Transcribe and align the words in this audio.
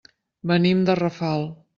Venim 0.51 0.81
de 0.87 0.95
Rafal. 1.01 1.47